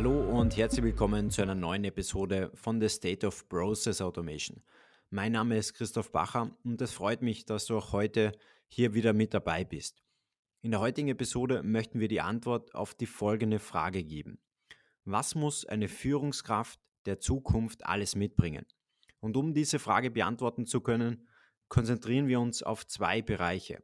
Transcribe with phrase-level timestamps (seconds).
[0.00, 4.62] Hallo und herzlich willkommen zu einer neuen Episode von The State of Process Automation.
[5.10, 8.32] Mein Name ist Christoph Bacher und es freut mich, dass du auch heute
[8.66, 10.02] hier wieder mit dabei bist.
[10.62, 14.40] In der heutigen Episode möchten wir die Antwort auf die folgende Frage geben.
[15.04, 18.64] Was muss eine Führungskraft der Zukunft alles mitbringen?
[19.20, 21.28] Und um diese Frage beantworten zu können,
[21.68, 23.82] konzentrieren wir uns auf zwei Bereiche.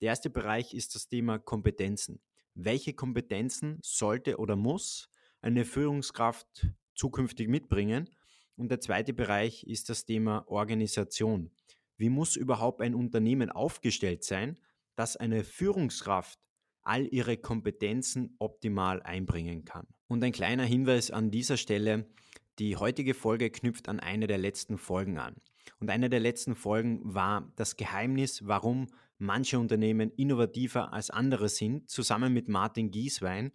[0.00, 2.22] Der erste Bereich ist das Thema Kompetenzen.
[2.54, 5.09] Welche Kompetenzen sollte oder muss
[5.40, 8.08] eine Führungskraft zukünftig mitbringen?
[8.56, 11.50] Und der zweite Bereich ist das Thema Organisation.
[11.96, 14.58] Wie muss überhaupt ein Unternehmen aufgestellt sein,
[14.96, 16.38] dass eine Führungskraft
[16.82, 19.86] all ihre Kompetenzen optimal einbringen kann.
[20.08, 22.06] Und ein kleiner Hinweis an dieser Stelle,
[22.58, 25.36] die heutige Folge knüpft an eine der letzten Folgen an.
[25.78, 31.90] Und eine der letzten Folgen war das Geheimnis, warum manche Unternehmen innovativer als andere sind,
[31.90, 33.52] zusammen mit Martin Gieswein.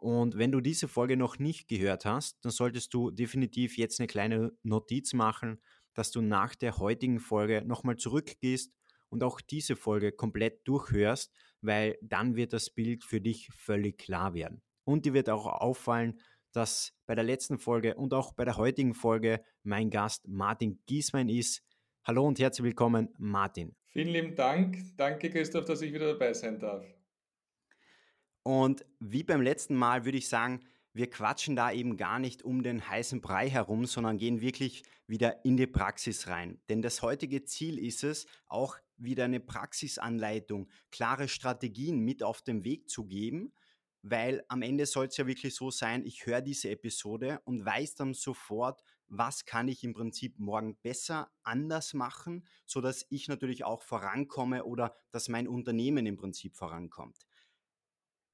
[0.00, 4.06] Und wenn du diese Folge noch nicht gehört hast, dann solltest du definitiv jetzt eine
[4.06, 5.60] kleine Notiz machen,
[5.92, 8.72] dass du nach der heutigen Folge nochmal zurückgehst
[9.10, 14.32] und auch diese Folge komplett durchhörst, weil dann wird das Bild für dich völlig klar
[14.32, 14.62] werden.
[14.84, 16.18] Und dir wird auch auffallen,
[16.52, 21.28] dass bei der letzten Folge und auch bei der heutigen Folge mein Gast Martin Gieswein
[21.28, 21.62] ist.
[22.04, 23.76] Hallo und herzlich willkommen, Martin.
[23.88, 24.78] Vielen lieben Dank.
[24.96, 26.86] Danke, Christoph, dass ich wieder dabei sein darf.
[28.42, 30.60] Und wie beim letzten Mal würde ich sagen,
[30.92, 35.44] wir quatschen da eben gar nicht um den heißen Brei herum, sondern gehen wirklich wieder
[35.44, 36.60] in die Praxis rein.
[36.68, 42.64] Denn das heutige Ziel ist es, auch wieder eine Praxisanleitung, klare Strategien mit auf den
[42.64, 43.52] Weg zu geben,
[44.02, 47.94] weil am Ende soll es ja wirklich so sein, ich höre diese Episode und weiß
[47.94, 53.82] dann sofort, was kann ich im Prinzip morgen besser, anders machen, sodass ich natürlich auch
[53.82, 57.26] vorankomme oder dass mein Unternehmen im Prinzip vorankommt.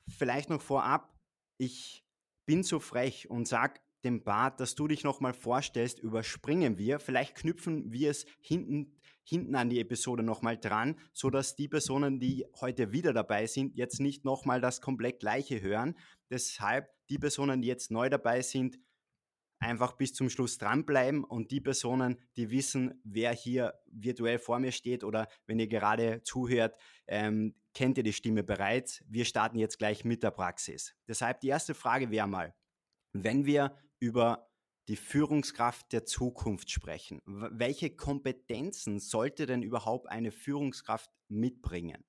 [0.08, 1.14] Vielleicht noch vorab,
[1.58, 2.04] ich
[2.46, 7.00] bin so frech und sage dem Bart, dass du dich nochmal vorstellst, überspringen wir.
[7.00, 12.46] Vielleicht knüpfen wir es hinten, hinten an die Episode nochmal dran, sodass die Personen, die
[12.60, 15.96] heute wieder dabei sind, jetzt nicht nochmal das komplett gleiche hören.
[16.30, 18.78] Deshalb die Personen, die jetzt neu dabei sind,
[19.58, 24.72] einfach bis zum Schluss dranbleiben und die Personen, die wissen, wer hier virtuell vor mir
[24.72, 29.04] steht oder wenn ihr gerade zuhört, ähm, kennt ihr die Stimme bereits.
[29.08, 30.94] Wir starten jetzt gleich mit der Praxis.
[31.08, 32.54] Deshalb die erste Frage wäre mal,
[33.12, 34.48] wenn wir über
[34.88, 42.04] die Führungskraft der Zukunft sprechen, welche Kompetenzen sollte denn überhaupt eine Führungskraft mitbringen?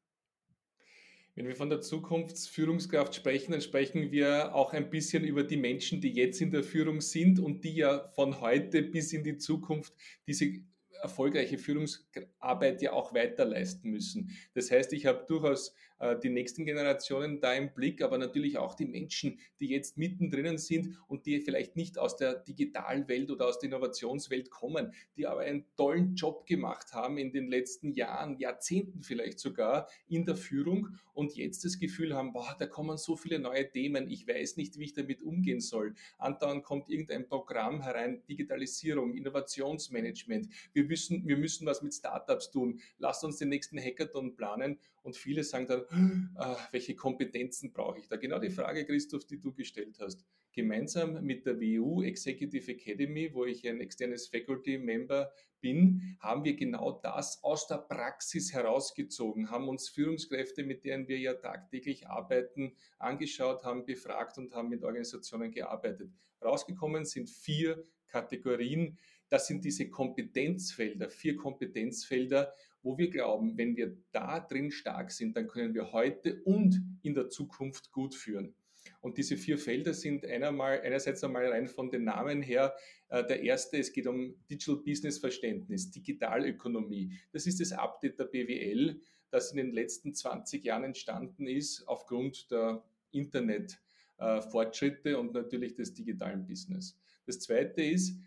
[1.37, 6.01] Wenn wir von der Zukunftsführungskraft sprechen, dann sprechen wir auch ein bisschen über die Menschen,
[6.01, 9.93] die jetzt in der Führung sind und die ja von heute bis in die Zukunft
[10.25, 10.63] diese
[10.99, 14.31] erfolgreiche Führungsarbeit ja auch weiter leisten müssen.
[14.55, 15.75] Das heißt, ich habe durchaus
[16.23, 20.97] die nächsten Generationen da im Blick, aber natürlich auch die Menschen, die jetzt mittendrin sind
[21.07, 25.65] und die vielleicht nicht aus der Digitalwelt oder aus der Innovationswelt kommen, die aber einen
[25.75, 31.35] tollen Job gemacht haben in den letzten Jahren, Jahrzehnten vielleicht sogar in der Führung und
[31.35, 34.85] jetzt das Gefühl haben, boah, da kommen so viele neue Themen, ich weiß nicht, wie
[34.85, 35.95] ich damit umgehen soll.
[36.19, 40.47] Andauernd kommt irgendein Programm herein, Digitalisierung, Innovationsmanagement.
[40.73, 42.79] Wir müssen, wir müssen was mit Startups tun.
[42.99, 44.77] Lasst uns den nächsten Hackathon planen
[45.07, 48.17] und viele sagen dann, äh, welche Kompetenzen brauche ich da?
[48.17, 50.25] Genau die Frage, Christoph, die du gestellt hast.
[50.51, 55.31] Gemeinsam mit der WU Executive Academy, wo ich ein externes Faculty Member
[55.61, 61.19] bin, haben wir genau das aus der Praxis herausgezogen, haben uns Führungskräfte, mit denen wir
[61.19, 66.11] ja tagtäglich arbeiten, angeschaut, haben befragt und haben mit Organisationen gearbeitet.
[66.43, 68.97] Rausgekommen sind vier Kategorien.
[69.29, 75.35] Das sind diese Kompetenzfelder, vier Kompetenzfelder, wo wir glauben, wenn wir da drin stark sind,
[75.35, 78.55] dann können wir heute und in der Zukunft gut führen.
[79.01, 82.73] Und diese vier Felder sind einmal, einerseits einmal rein von den Namen her.
[83.09, 87.13] Äh, der erste, es geht um Digital Business Verständnis, Digitalökonomie.
[87.31, 88.99] Das ist das Update der BWL,
[89.29, 95.93] das in den letzten 20 Jahren entstanden ist aufgrund der Internetfortschritte äh, und natürlich des
[95.93, 96.97] digitalen Business.
[97.25, 98.17] Das zweite ist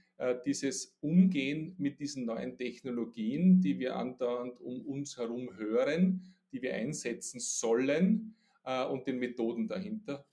[0.45, 6.23] dieses Umgehen mit diesen neuen Technologien, die wir andauernd um uns herum hören,
[6.53, 8.35] die wir einsetzen sollen
[8.65, 10.27] äh, und den Methoden dahinter.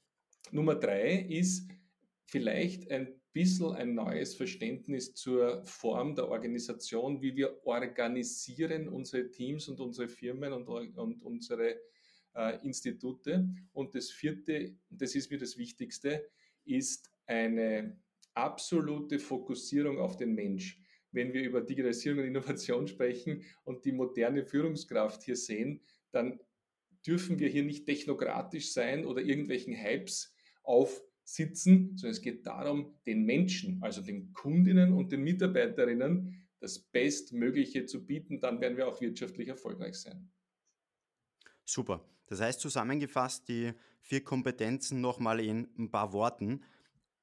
[0.52, 1.70] Nummer drei ist
[2.26, 9.68] vielleicht ein bisschen ein neues Verständnis zur Form der Organisation, wie wir organisieren unsere Teams
[9.68, 11.80] und unsere Firmen und, und unsere
[12.36, 13.48] äh, Institute.
[13.74, 16.28] Und das vierte, das ist mir das Wichtigste,
[16.66, 17.98] ist eine
[18.38, 20.82] absolute Fokussierung auf den Mensch.
[21.12, 25.82] Wenn wir über Digitalisierung und Innovation sprechen und die moderne Führungskraft hier sehen,
[26.12, 26.40] dann
[27.06, 32.96] dürfen wir hier nicht technokratisch sein oder irgendwelchen Hypes auf sitzen, sondern es geht darum,
[33.06, 38.40] den Menschen, also den Kundinnen und den Mitarbeiterinnen, das Bestmögliche zu bieten.
[38.40, 40.32] Dann werden wir auch wirtschaftlich erfolgreich sein.
[41.66, 42.04] Super.
[42.28, 46.62] Das heißt zusammengefasst die vier Kompetenzen nochmal in ein paar Worten.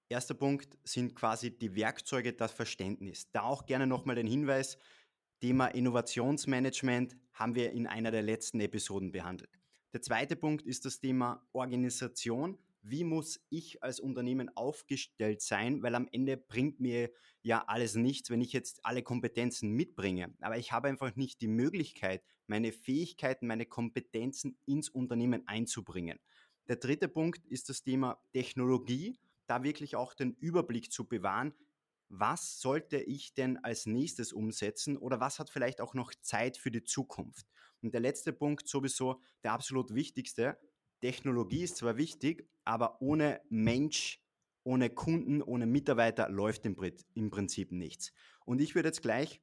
[0.09, 3.31] Erster Punkt sind quasi die Werkzeuge, das Verständnis.
[3.33, 4.79] Da auch gerne nochmal den Hinweis,
[5.41, 9.51] Thema Innovationsmanagement haben wir in einer der letzten Episoden behandelt.
[9.93, 12.59] Der zweite Punkt ist das Thema Organisation.
[12.83, 15.83] Wie muss ich als Unternehmen aufgestellt sein?
[15.83, 17.11] Weil am Ende bringt mir
[17.43, 20.35] ja alles nichts, wenn ich jetzt alle Kompetenzen mitbringe.
[20.41, 26.19] Aber ich habe einfach nicht die Möglichkeit, meine Fähigkeiten, meine Kompetenzen ins Unternehmen einzubringen.
[26.69, 31.55] Der dritte Punkt ist das Thema Technologie, da wirklich auch den Überblick zu bewahren.
[32.08, 36.70] Was sollte ich denn als nächstes umsetzen oder was hat vielleicht auch noch Zeit für
[36.70, 37.46] die Zukunft?
[37.82, 40.58] Und der letzte Punkt sowieso der absolut wichtigste.
[41.00, 44.23] Technologie ist zwar wichtig, aber ohne Mensch,
[44.62, 48.12] ohne Kunden, ohne Mitarbeiter läuft im Prinzip nichts.
[48.46, 49.43] Und ich würde jetzt gleich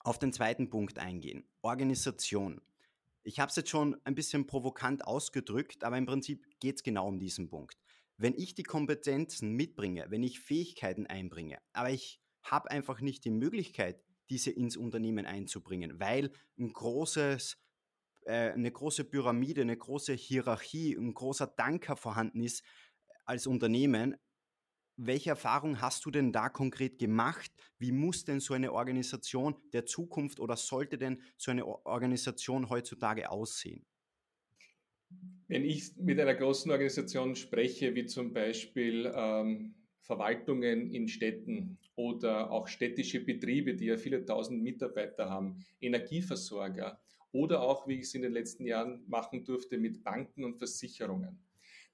[0.00, 1.48] auf den zweiten Punkt eingehen.
[1.62, 2.60] Organisation.
[3.22, 7.06] Ich habe es jetzt schon ein bisschen provokant ausgedrückt, aber im Prinzip geht es genau
[7.08, 7.78] um diesen Punkt.
[8.22, 13.30] Wenn ich die Kompetenzen mitbringe, wenn ich Fähigkeiten einbringe, aber ich habe einfach nicht die
[13.30, 17.58] Möglichkeit, diese ins Unternehmen einzubringen, weil ein großes,
[18.26, 22.62] äh, eine große Pyramide, eine große Hierarchie, ein großer Danker vorhanden ist
[23.24, 24.14] als Unternehmen,
[24.96, 27.50] welche Erfahrung hast du denn da konkret gemacht?
[27.80, 33.30] Wie muss denn so eine Organisation der Zukunft oder sollte denn so eine Organisation heutzutage
[33.30, 33.84] aussehen?
[35.48, 42.50] Wenn ich mit einer großen Organisation spreche, wie zum Beispiel ähm, Verwaltungen in Städten oder
[42.50, 47.00] auch städtische Betriebe, die ja viele tausend Mitarbeiter haben, Energieversorger
[47.32, 51.38] oder auch, wie ich es in den letzten Jahren machen durfte, mit Banken und Versicherungen,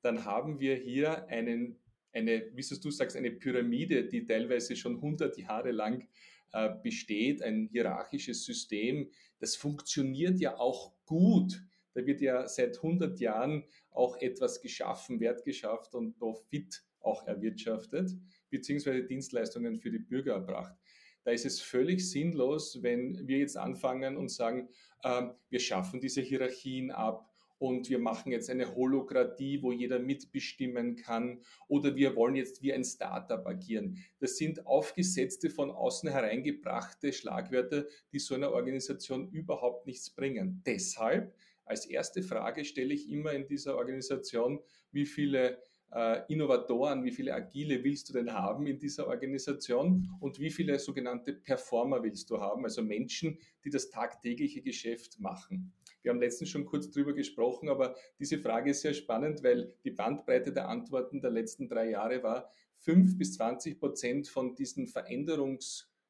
[0.03, 1.79] dann haben wir hier einen
[2.12, 6.09] eine, wie du sagst, eine Pyramide, die teilweise schon 100 Jahre lang
[6.53, 9.11] äh, besteht, ein hierarchisches System.
[9.38, 11.62] Das funktioniert ja auch gut.
[11.99, 18.12] Da wird ja seit 100 Jahren auch etwas geschaffen, Wert geschafft und Profit auch erwirtschaftet,
[18.50, 20.77] beziehungsweise Dienstleistungen für die Bürger erbracht.
[21.25, 24.69] Da ist es völlig sinnlos, wenn wir jetzt anfangen und sagen,
[25.03, 27.29] äh, wir schaffen diese Hierarchien ab
[27.59, 32.73] und wir machen jetzt eine Holokratie, wo jeder mitbestimmen kann oder wir wollen jetzt wie
[32.73, 34.05] ein Startup agieren.
[34.21, 40.62] Das sind aufgesetzte, von außen hereingebrachte Schlagwörter, die so einer Organisation überhaupt nichts bringen.
[40.65, 41.35] Deshalb
[41.69, 44.61] als erste Frage stelle ich immer in dieser Organisation,
[44.91, 45.59] wie viele
[45.93, 50.79] äh, Innovatoren, wie viele Agile willst du denn haben in dieser Organisation und wie viele
[50.79, 55.73] sogenannte Performer willst du haben, also Menschen, die das tagtägliche Geschäft machen.
[56.03, 59.91] Wir haben letztens schon kurz drüber gesprochen, aber diese Frage ist sehr spannend, weil die
[59.91, 64.87] Bandbreite der Antworten der letzten drei Jahre war, fünf bis zwanzig Prozent von diesen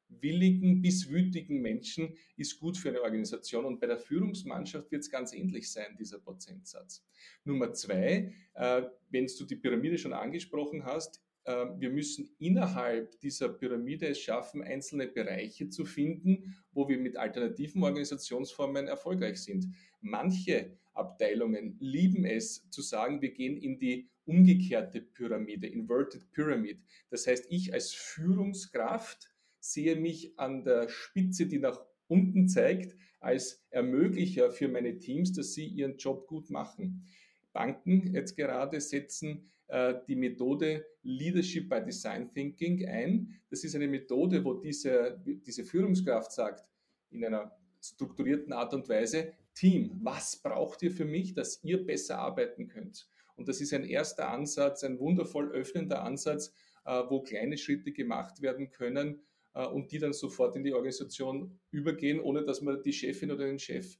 [0.09, 3.65] veränderungswilligen bis wütigen Menschen ist gut für eine Organisation.
[3.65, 7.05] Und bei der Führungsmannschaft wird es ganz ähnlich sein, dieser Prozentsatz.
[7.43, 13.49] Nummer zwei, äh, wenn du die Pyramide schon angesprochen hast, ähm, wir müssen innerhalb dieser
[13.49, 19.67] Pyramide es schaffen, einzelne Bereiche zu finden, wo wir mit alternativen Organisationsformen erfolgreich sind.
[20.01, 26.83] Manche Abteilungen lieben es zu sagen, wir gehen in die umgekehrte Pyramide, Inverted Pyramid.
[27.09, 29.28] Das heißt, ich als Führungskraft
[29.59, 35.53] sehe mich an der Spitze, die nach unten zeigt, als Ermöglicher für meine Teams, dass
[35.53, 37.05] sie ihren Job gut machen.
[37.53, 43.39] Banken jetzt gerade setzen äh, die Methode Leadership by Design Thinking ein.
[43.49, 46.69] Das ist eine Methode, wo diese, diese Führungskraft sagt,
[47.11, 47.51] in einer
[47.81, 53.09] strukturierten Art und Weise, Team, was braucht ihr für mich, dass ihr besser arbeiten könnt?
[53.35, 56.53] Und das ist ein erster Ansatz, ein wundervoll öffnender Ansatz,
[56.85, 59.21] äh, wo kleine Schritte gemacht werden können
[59.53, 63.59] und die dann sofort in die Organisation übergehen, ohne dass man die Chefin oder den
[63.59, 63.97] Chef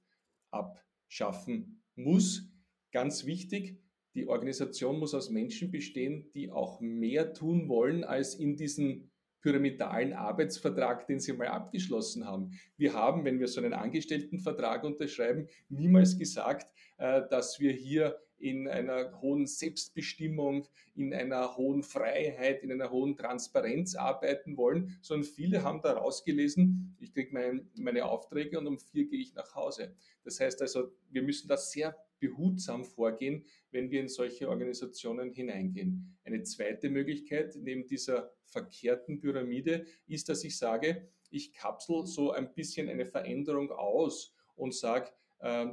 [0.52, 2.50] abschaffen muss.
[2.92, 3.80] Ganz wichtig,
[4.16, 10.14] die Organisation muss aus Menschen bestehen, die auch mehr tun wollen, als in diesen pyramidalen
[10.14, 12.52] Arbeitsvertrag, den sie mal abgeschlossen haben.
[12.78, 18.68] Wir haben, wenn wir so einen Angestelltenvertrag unterschreiben, niemals gesagt, äh, dass wir hier in
[18.68, 25.64] einer hohen Selbstbestimmung, in einer hohen Freiheit, in einer hohen Transparenz arbeiten wollen, sondern viele
[25.64, 29.96] haben da rausgelesen, ich kriege mein, meine Aufträge und um vier gehe ich nach Hause.
[30.24, 36.18] Das heißt also, wir müssen da sehr behutsam vorgehen, wenn wir in solche Organisationen hineingehen.
[36.24, 42.54] Eine zweite Möglichkeit neben dieser verkehrten Pyramide ist, dass ich sage, ich kapsel so ein
[42.54, 45.68] bisschen eine Veränderung aus und sage, äh,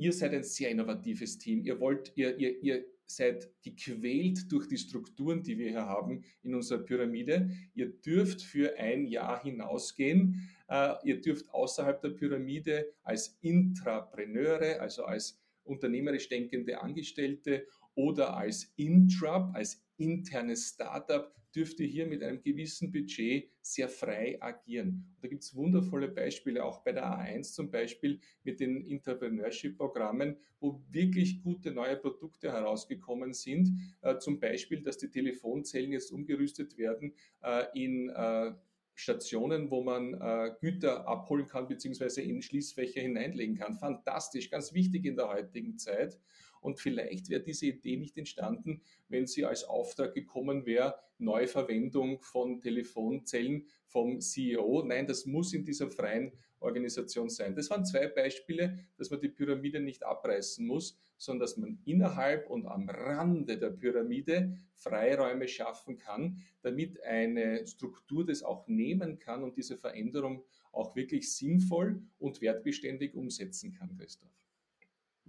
[0.00, 1.62] ihr seid ein sehr innovatives Team.
[1.62, 6.54] Ihr wollt, ihr, ihr, ihr seid gequält durch die Strukturen, die wir hier haben in
[6.54, 7.50] unserer Pyramide.
[7.74, 10.48] Ihr dürft für ein Jahr hinausgehen.
[10.68, 18.72] Äh, ihr dürft außerhalb der Pyramide als Intrapreneure, also als unternehmerisch denkende Angestellte oder als
[18.76, 25.12] Intrap, als internes Startup dürft ihr hier mit einem gewissen Budget sehr frei agieren.
[25.14, 30.36] Und da gibt es wundervolle Beispiele, auch bei der A1 zum Beispiel mit den Entrepreneurship-Programmen,
[30.60, 33.70] wo wirklich gute neue Produkte herausgekommen sind.
[34.02, 38.52] Äh, zum Beispiel, dass die Telefonzellen jetzt umgerüstet werden äh, in äh,
[38.94, 42.22] Stationen, wo man äh, Güter abholen kann bzw.
[42.22, 43.74] in Schließfächer hineinlegen kann.
[43.78, 46.18] Fantastisch, ganz wichtig in der heutigen Zeit.
[46.60, 52.60] Und vielleicht wäre diese Idee nicht entstanden, wenn sie als Auftrag gekommen wäre, Neuverwendung von
[52.60, 54.82] Telefonzellen vom CEO.
[54.84, 57.54] Nein, das muss in dieser freien Organisation sein.
[57.54, 62.48] Das waren zwei Beispiele, dass man die Pyramide nicht abreißen muss, sondern dass man innerhalb
[62.48, 69.42] und am Rande der Pyramide Freiräume schaffen kann, damit eine Struktur das auch nehmen kann
[69.42, 74.30] und diese Veränderung auch wirklich sinnvoll und wertbeständig umsetzen kann, Christoph.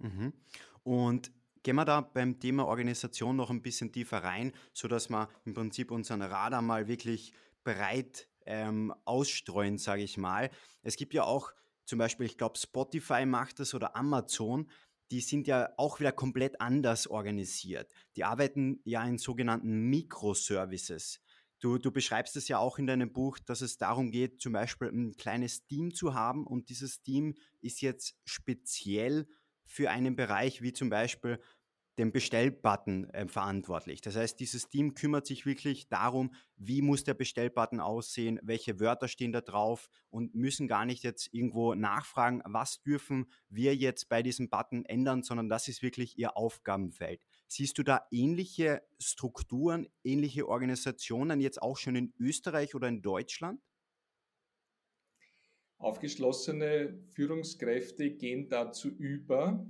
[0.02, 0.32] Mhm.
[0.82, 1.32] Und
[1.62, 5.90] gehen wir da beim Thema Organisation noch ein bisschen tiefer rein, sodass wir im Prinzip
[5.90, 7.32] unseren Radar mal wirklich
[7.64, 10.50] breit ähm, ausstreuen, sage ich mal.
[10.82, 11.52] Es gibt ja auch
[11.84, 14.68] zum Beispiel, ich glaube, Spotify macht das oder Amazon,
[15.10, 17.92] die sind ja auch wieder komplett anders organisiert.
[18.16, 21.20] Die arbeiten ja in sogenannten Microservices.
[21.60, 24.88] Du, du beschreibst es ja auch in deinem Buch, dass es darum geht, zum Beispiel
[24.88, 29.28] ein kleines Team zu haben und dieses Team ist jetzt speziell
[29.72, 31.40] für einen Bereich wie zum Beispiel
[31.98, 34.00] den Bestellbutton äh, verantwortlich.
[34.00, 39.08] Das heißt, dieses Team kümmert sich wirklich darum, wie muss der Bestellbutton aussehen, welche Wörter
[39.08, 44.22] stehen da drauf und müssen gar nicht jetzt irgendwo nachfragen, was dürfen wir jetzt bei
[44.22, 47.22] diesem Button ändern, sondern das ist wirklich ihr Aufgabenfeld.
[47.46, 53.60] Siehst du da ähnliche Strukturen, ähnliche Organisationen jetzt auch schon in Österreich oder in Deutschland?
[55.82, 59.66] Aufgeschlossene Führungskräfte gehen dazu über,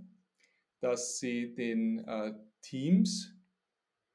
[0.81, 3.35] dass sie den äh, Teams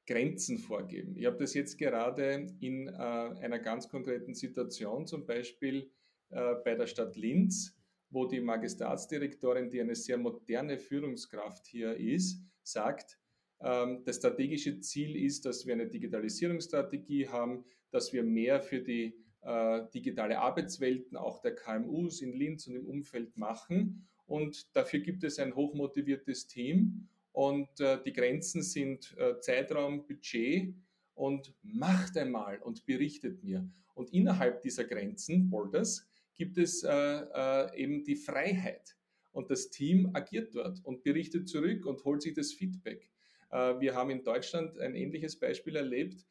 [0.06, 1.16] Grenzen vorgeben.
[1.16, 5.90] Ich habe das jetzt gerade in äh, einer ganz konkreten Situation, zum Beispiel
[6.30, 7.76] äh, bei der Stadt Linz,
[8.10, 13.18] wo die Magistratsdirektorin, die eine sehr moderne Führungskraft hier ist, sagt,
[13.60, 19.14] ähm, das strategische Ziel ist, dass wir eine Digitalisierungsstrategie haben, dass wir mehr für die
[19.42, 24.06] äh, digitale Arbeitswelten auch der KMUs in Linz und im Umfeld machen.
[24.26, 27.08] Und dafür gibt es ein hochmotiviertes Team.
[27.32, 30.74] Und äh, die Grenzen sind äh, Zeitraum, Budget
[31.14, 33.68] und macht einmal und berichtet mir.
[33.94, 38.96] Und innerhalb dieser Grenzen, Borders, gibt es äh, äh, eben die Freiheit.
[39.32, 43.10] Und das Team agiert dort und berichtet zurück und holt sich das Feedback.
[43.50, 46.26] Äh, wir haben in Deutschland ein ähnliches Beispiel erlebt,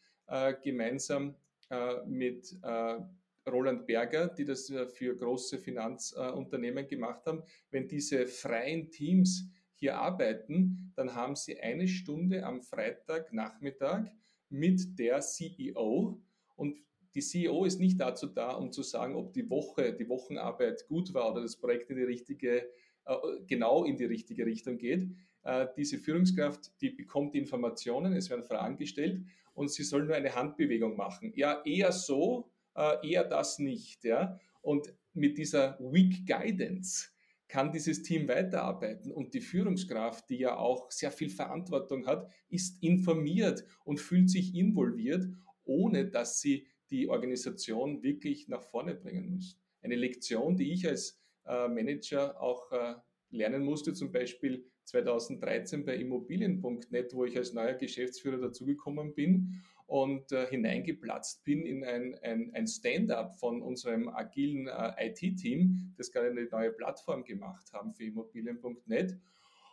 [0.61, 1.37] gemeinsam
[2.05, 2.99] mit äh,
[3.49, 7.43] Roland Berger, die das äh, für große Finanzunternehmen gemacht haben.
[7.71, 14.11] Wenn diese freien Teams hier arbeiten, dann haben sie eine Stunde am Freitagnachmittag
[14.49, 16.21] mit der CEO
[16.55, 16.77] und
[17.15, 21.13] die CEO ist nicht dazu da, um zu sagen, ob die Woche, die Wochenarbeit gut
[21.13, 22.69] war oder das Projekt in die richtige,
[23.47, 25.09] genau in die richtige Richtung geht.
[25.77, 29.23] Diese Führungskraft, die bekommt Informationen, es werden Fragen gestellt
[29.53, 31.31] und sie soll nur eine Handbewegung machen.
[31.35, 34.03] Ja, eher so, äh, eher das nicht.
[34.03, 34.39] Ja?
[34.61, 37.07] Und mit dieser Weak Guidance
[37.47, 42.83] kann dieses Team weiterarbeiten und die Führungskraft, die ja auch sehr viel Verantwortung hat, ist
[42.83, 45.25] informiert und fühlt sich involviert,
[45.63, 49.57] ohne dass sie die Organisation wirklich nach vorne bringen muss.
[49.81, 52.95] Eine Lektion, die ich als äh, Manager auch äh,
[53.29, 60.31] lernen musste, zum Beispiel 2013 bei Immobilien.net, wo ich als neuer Geschäftsführer dazugekommen bin und
[60.31, 66.45] äh, hineingeplatzt bin in ein, ein, ein Stand-up von unserem agilen IT-Team, das gerade eine
[66.45, 69.17] neue Plattform gemacht haben für Immobilien.net.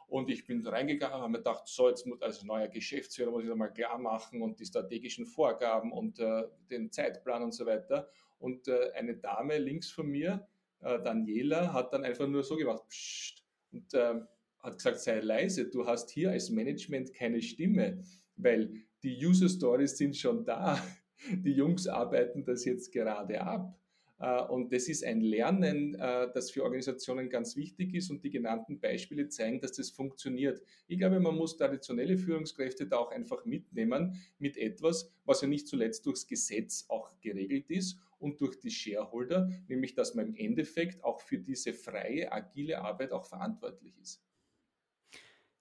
[0.07, 3.49] Und ich bin reingegangen, habe mir gedacht, so, jetzt muss als neuer Geschäftsführer muss ich
[3.49, 8.09] das mal klar machen und die strategischen Vorgaben und äh, den Zeitplan und so weiter.
[8.39, 10.47] Und eine Dame links von mir,
[10.85, 14.21] äh, Daniela, hat dann einfach nur so gemacht, Psst, und äh,
[14.61, 18.03] hat gesagt, sei leise, du hast hier als Management keine Stimme,
[18.37, 18.73] weil
[19.03, 20.83] die User Stories sind schon da.
[21.31, 23.79] Die Jungs arbeiten das jetzt gerade ab.
[24.25, 28.31] Äh, und das ist ein Lernen, äh, das für Organisationen ganz wichtig ist und die
[28.31, 30.63] genannten Beispiele zeigen, dass das funktioniert.
[30.87, 35.69] Ich glaube, man muss traditionelle Führungskräfte da auch einfach mitnehmen mit etwas, was ja nicht
[35.69, 41.05] zuletzt durchs Gesetz auch geregelt ist und durch die Shareholder, nämlich dass man im Endeffekt
[41.05, 44.23] auch für diese freie, agile Arbeit auch verantwortlich ist.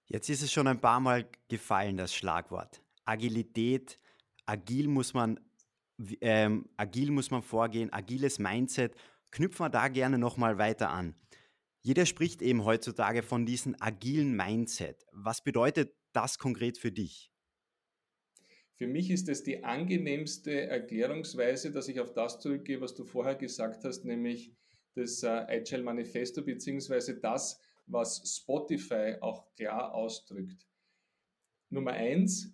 [0.06, 2.82] Jetzt ist es schon ein paar Mal gefallen, das Schlagwort.
[3.04, 4.00] Agilität,
[4.46, 5.40] agil muss man,
[6.22, 8.96] ähm, agil muss man vorgehen, agiles Mindset.
[9.32, 11.16] Knüpfen wir da gerne nochmal weiter an.
[11.82, 15.06] Jeder spricht eben heutzutage von diesem agilen Mindset.
[15.12, 17.32] Was bedeutet das konkret für dich?
[18.76, 23.36] Für mich ist es die angenehmste Erklärungsweise, dass ich auf das zurückgehe, was du vorher
[23.36, 24.54] gesagt hast, nämlich
[24.96, 30.68] das äh, Agile Manifesto beziehungsweise das, was Spotify auch klar ausdrückt.
[31.70, 32.54] Nummer eins,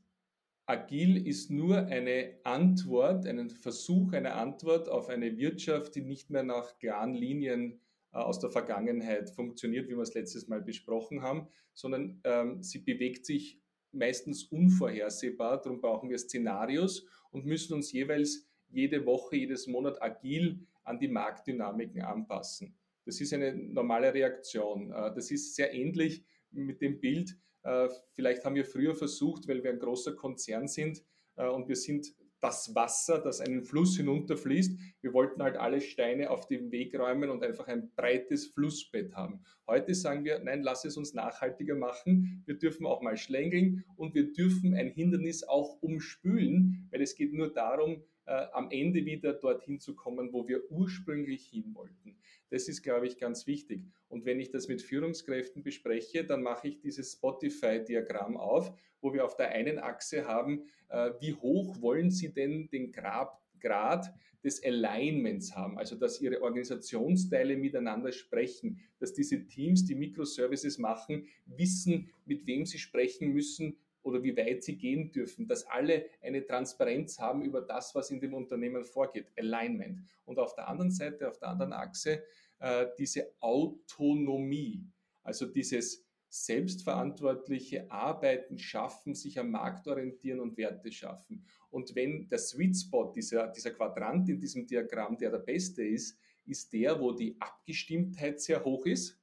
[0.69, 6.43] agil ist nur eine Antwort, einen Versuch, eine Antwort auf eine Wirtschaft, die nicht mehr
[6.43, 7.81] nach klaren Linien
[8.13, 12.79] äh, aus der Vergangenheit funktioniert, wie wir es letztes Mal besprochen haben, sondern ähm, sie
[12.79, 13.59] bewegt sich
[13.91, 15.59] meistens unvorhersehbar.
[15.59, 21.07] Darum brauchen wir Szenarios und müssen uns jeweils jede Woche, jedes Monat agil an die
[21.07, 22.77] Marktdynamiken anpassen.
[23.05, 24.91] Das ist eine normale Reaktion.
[24.91, 27.35] Äh, das ist sehr ähnlich mit dem Bild.
[27.63, 31.03] Äh, vielleicht haben wir früher versucht, weil wir ein großer Konzern sind
[31.35, 34.79] und wir sind das Wasser, das einen Fluss hinunterfließt.
[35.01, 39.41] Wir wollten halt alle Steine auf dem Weg räumen und einfach ein breites Flussbett haben.
[39.67, 42.43] Heute sagen wir, nein, lass es uns nachhaltiger machen.
[42.45, 47.33] Wir dürfen auch mal schlängeln und wir dürfen ein Hindernis auch umspülen, weil es geht
[47.33, 52.17] nur darum, äh, am Ende wieder dorthin zu kommen, wo wir ursprünglich hin wollten.
[52.50, 53.86] Das ist, glaube ich, ganz wichtig.
[54.07, 59.25] Und wenn ich das mit Führungskräften bespreche, dann mache ich dieses Spotify-Diagramm auf, wo wir
[59.25, 64.63] auf der einen Achse haben, äh, wie hoch wollen Sie denn den Grab, Grad des
[64.63, 72.09] Alignments haben, also dass ihre Organisationsteile miteinander sprechen, dass diese Teams, die Microservices machen, wissen,
[72.25, 73.77] mit wem sie sprechen müssen,
[74.09, 78.19] oder wie weit sie gehen dürfen, dass alle eine Transparenz haben über das, was in
[78.19, 80.01] dem Unternehmen vorgeht, Alignment.
[80.25, 82.23] Und auf der anderen Seite, auf der anderen Achse,
[82.59, 84.85] äh, diese Autonomie,
[85.23, 91.43] also dieses selbstverantwortliche Arbeiten, Schaffen, sich am Markt orientieren und Werte schaffen.
[91.72, 96.19] Und wenn der Sweet Spot, dieser, dieser Quadrant in diesem Diagramm, der der beste ist,
[96.45, 99.19] ist der, wo die Abgestimmtheit sehr hoch ist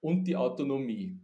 [0.00, 1.18] und die Autonomie.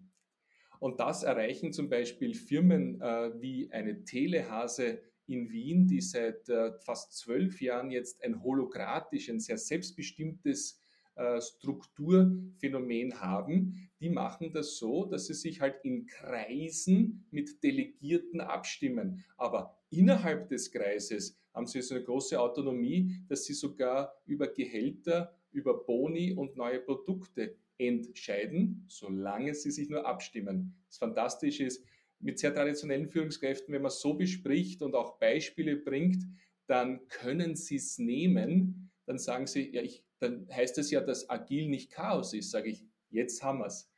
[0.81, 6.73] Und das erreichen zum Beispiel Firmen äh, wie eine Telehase in Wien, die seit äh,
[6.81, 10.81] fast zwölf Jahren jetzt ein hologratisch, ein sehr selbstbestimmtes
[11.17, 18.41] äh, Strukturphänomen haben, die machen das so, dass sie sich halt in Kreisen mit Delegierten
[18.41, 19.25] abstimmen.
[19.37, 25.35] Aber innerhalb des Kreises haben sie so eine große Autonomie, dass sie sogar über Gehälter,
[25.51, 30.75] über Boni und neue Produkte entscheiden, solange sie sich nur abstimmen.
[30.89, 31.85] Das Fantastische ist,
[32.21, 36.25] mit sehr traditionellen Führungskräften, wenn man so bespricht und auch Beispiele bringt,
[36.67, 41.31] dann können sie es nehmen, dann sagen sie, ja, ich, dann heißt es ja, dass
[41.31, 42.51] agil nicht Chaos ist.
[42.51, 43.91] Sage ich, jetzt haben wir es.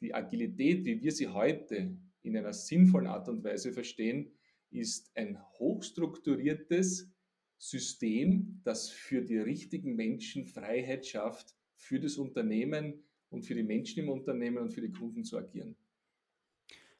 [0.00, 4.32] Die Agilität, wie wir sie heute in einer sinnvollen Art und Weise verstehen,
[4.70, 7.10] ist ein hochstrukturiertes
[7.58, 14.04] System, das für die richtigen Menschen Freiheit schafft, für das Unternehmen, und für die Menschen
[14.04, 15.76] im Unternehmen und für die Kunden zu agieren.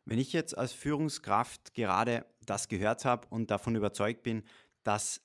[0.04, 4.42] Wenn ich jetzt als Führungskraft gerade das gehört habe und davon überzeugt bin,
[4.82, 5.20] dass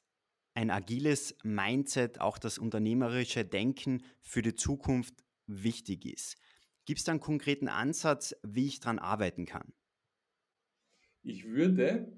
[0.54, 6.38] ein agiles Mindset, auch das unternehmerische Denken für die Zukunft wichtig ist.
[6.86, 9.74] Gibt es da einen konkreten Ansatz, wie ich daran arbeiten kann?
[11.24, 12.16] Ich würde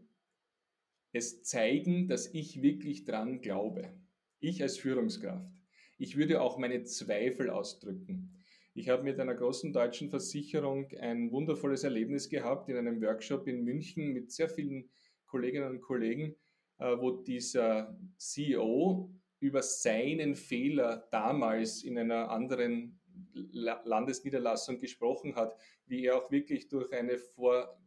[1.13, 3.93] es zeigen, dass ich wirklich dran glaube.
[4.39, 5.49] Ich als Führungskraft.
[5.97, 8.36] Ich würde auch meine Zweifel ausdrücken.
[8.77, 13.63] Ich habe mit einer großen deutschen Versicherung ein wundervolles Erlebnis gehabt in einem Workshop in
[13.63, 14.87] München mit sehr vielen
[15.25, 16.35] Kolleginnen und Kollegen,
[16.77, 19.09] äh, wo dieser CEO
[19.39, 22.99] über seinen Fehler damals in einer anderen
[23.33, 27.81] Landesniederlassung gesprochen hat, wie er auch wirklich durch eine vor,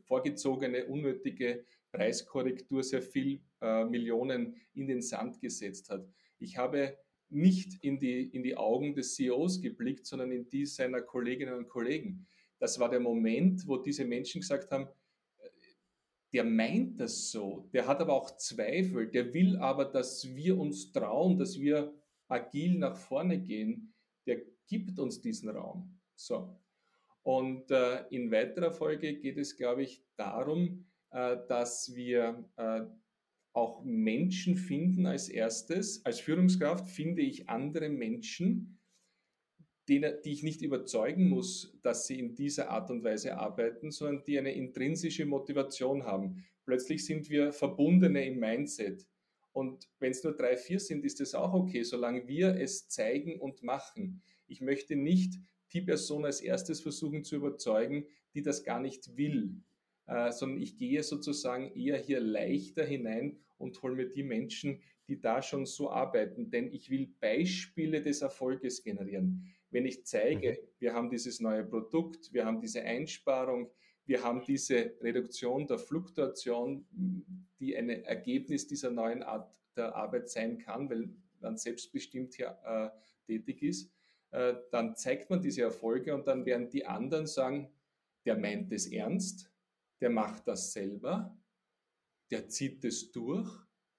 [0.00, 6.08] vorgezogene, unnötige Preiskorrektur sehr viel äh, Millionen in den Sand gesetzt hat.
[6.38, 6.96] Ich habe
[7.28, 11.68] nicht in die, in die Augen des CEOs geblickt, sondern in die seiner Kolleginnen und
[11.68, 12.26] Kollegen.
[12.58, 14.88] Das war der Moment, wo diese Menschen gesagt haben,
[15.38, 15.48] äh,
[16.32, 20.92] der meint das so, der hat aber auch Zweifel, der will aber, dass wir uns
[20.92, 21.92] trauen, dass wir
[22.28, 23.94] agil nach vorne gehen,
[24.26, 25.98] der gibt uns diesen Raum.
[26.14, 26.58] So.
[27.22, 32.82] Und äh, in weiterer Folge geht es, glaube ich, darum, äh, dass wir äh,
[33.56, 36.04] auch Menschen finden als erstes.
[36.04, 38.78] Als Führungskraft finde ich andere Menschen,
[39.88, 44.24] die, die ich nicht überzeugen muss, dass sie in dieser Art und Weise arbeiten, sondern
[44.24, 46.44] die eine intrinsische Motivation haben.
[46.66, 49.06] Plötzlich sind wir Verbundene im Mindset.
[49.52, 53.40] Und wenn es nur drei, vier sind, ist das auch okay, solange wir es zeigen
[53.40, 54.22] und machen.
[54.48, 55.34] Ich möchte nicht
[55.72, 59.62] die Person als erstes versuchen zu überzeugen, die das gar nicht will,
[60.06, 65.20] äh, sondern ich gehe sozusagen eher hier leichter hinein und hole mir die Menschen, die
[65.20, 69.52] da schon so arbeiten, denn ich will Beispiele des Erfolges generieren.
[69.70, 70.66] Wenn ich zeige, mhm.
[70.78, 73.70] wir haben dieses neue Produkt, wir haben diese Einsparung,
[74.04, 76.86] wir haben diese Reduktion der Fluktuation,
[77.58, 82.88] die ein Ergebnis dieser neuen Art der Arbeit sein kann, weil man selbstbestimmt hier äh,
[83.26, 83.92] tätig ist,
[84.30, 87.68] äh, dann zeigt man diese Erfolge und dann werden die anderen sagen,
[88.24, 89.50] der meint es ernst,
[90.00, 91.36] der macht das selber,
[92.30, 93.50] der zieht es durch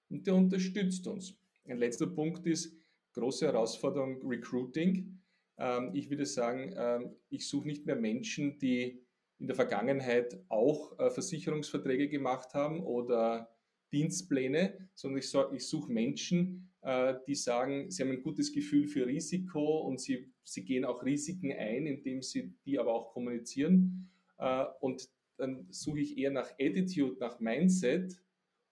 [0.08, 1.36] und der unterstützt uns.
[1.64, 2.74] Ein letzter Punkt ist,
[3.12, 5.20] große Herausforderung Recruiting.
[5.58, 9.04] Ähm, ich würde sagen, ähm, ich suche nicht mehr Menschen, die
[9.38, 13.50] in der Vergangenheit auch äh, Versicherungsverträge gemacht haben oder
[13.92, 19.78] Dienstpläne, sondern ich, suche Menschen, äh, die sagen, sie haben ein gutes Gefühl für Risiko
[19.80, 24.10] und sie, sie gehen auch Risiken ein, indem sie die aber auch kommunizieren.
[24.38, 25.08] Äh, und
[25.38, 28.20] dann suche ich eher nach Attitude, nach Mindset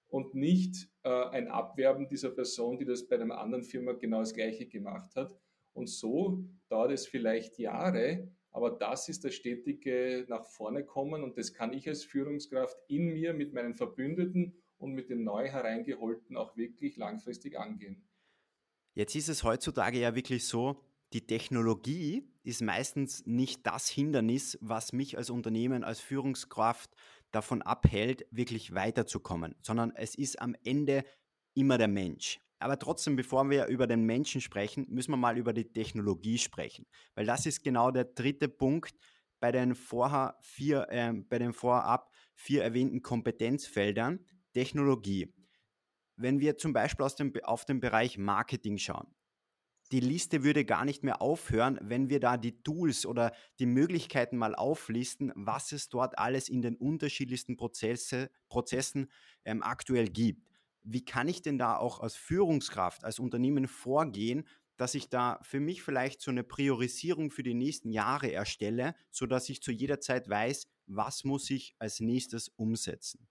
[0.08, 4.34] und nicht äh, ein Abwerben dieser Person, die das bei einer anderen Firma genau das
[4.34, 5.34] Gleiche gemacht hat.
[5.72, 11.36] Und so dauert es vielleicht Jahre, aber das ist das stetige nach vorne kommen und
[11.36, 16.36] das kann ich als Führungskraft in mir mit meinen Verbündeten und mit den neu hereingeholten
[16.36, 18.02] auch wirklich langfristig angehen.
[18.94, 24.92] Jetzt ist es heutzutage ja wirklich so, die Technologie ist meistens nicht das Hindernis, was
[24.92, 26.94] mich als Unternehmen, als Führungskraft
[27.32, 31.04] davon abhält, wirklich weiterzukommen, sondern es ist am Ende
[31.54, 32.40] immer der Mensch.
[32.58, 36.86] Aber trotzdem, bevor wir über den Menschen sprechen, müssen wir mal über die Technologie sprechen,
[37.14, 38.94] weil das ist genau der dritte Punkt
[39.40, 45.34] bei den vorher vier, äh, bei den vorab vier erwähnten Kompetenzfeldern, Technologie.
[46.16, 49.14] Wenn wir zum Beispiel aus dem, auf den Bereich Marketing schauen,
[49.92, 54.36] die Liste würde gar nicht mehr aufhören, wenn wir da die Tools oder die Möglichkeiten
[54.36, 59.10] mal auflisten, was es dort alles in den unterschiedlichsten Prozesse, Prozessen
[59.44, 60.48] ähm, aktuell gibt.
[60.82, 64.46] Wie kann ich denn da auch als Führungskraft, als Unternehmen vorgehen,
[64.76, 69.48] dass ich da für mich vielleicht so eine Priorisierung für die nächsten Jahre erstelle, sodass
[69.48, 73.26] ich zu jeder Zeit weiß, was muss ich als nächstes umsetzen?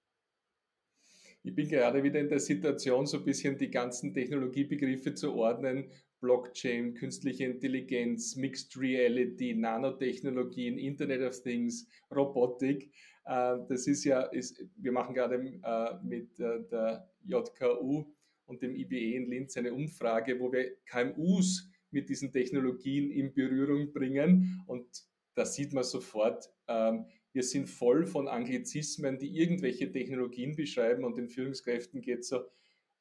[1.44, 5.91] Ich bin gerade wieder in der Situation, so ein bisschen die ganzen Technologiebegriffe zu ordnen.
[6.19, 12.91] Blockchain, künstliche Intelligenz, Mixed Reality, Nanotechnologien, Internet of Things, Robotik.
[13.25, 18.06] Äh, das ist ja, ist, wir machen gerade äh, mit äh, der JKU
[18.45, 23.91] und dem IBE in Linz eine Umfrage, wo wir KMUs mit diesen Technologien in Berührung
[23.91, 24.62] bringen.
[24.67, 24.86] Und
[25.34, 31.17] da sieht man sofort, ähm, wir sind voll von Anglizismen, die irgendwelche Technologien beschreiben und
[31.17, 32.45] den Führungskräften geht so,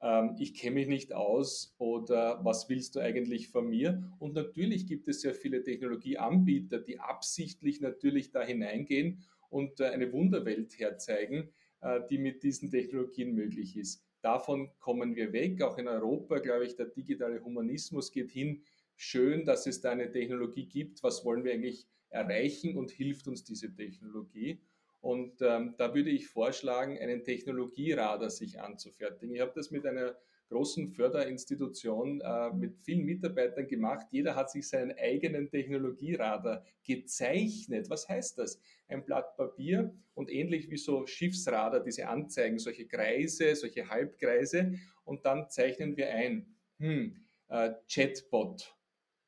[0.04, 4.14] ähm, ich kenne mich nicht aus oder was willst du eigentlich von mir?
[4.18, 10.12] Und natürlich gibt es sehr viele Technologieanbieter, die absichtlich natürlich da hineingehen und äh, eine
[10.12, 11.48] Wunderwelt herzeigen,
[11.80, 14.04] äh, die mit diesen Technologien möglich ist.
[14.20, 15.62] Davon kommen wir weg.
[15.62, 18.62] Auch in Europa, glaube ich, der digitale Humanismus geht hin.
[18.96, 21.02] Schön, dass es da eine Technologie gibt.
[21.02, 24.60] Was wollen wir eigentlich erreichen und hilft uns diese Technologie.
[25.04, 29.34] Und ähm, da würde ich vorschlagen, einen Technologieradar sich anzufertigen.
[29.34, 30.16] Ich habe das mit einer
[30.48, 34.06] großen Förderinstitution äh, mit vielen Mitarbeitern gemacht.
[34.12, 37.90] Jeder hat sich seinen eigenen Technologieradar gezeichnet.
[37.90, 38.58] Was heißt das?
[38.88, 44.72] Ein Blatt Papier und ähnlich wie so Schiffsradar, diese Anzeigen, solche Kreise, solche Halbkreise.
[45.04, 48.74] Und dann zeichnen wir ein, hm, äh, Chatbot,